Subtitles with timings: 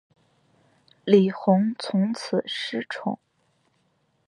[1.05, 3.19] 李弘从此失宠。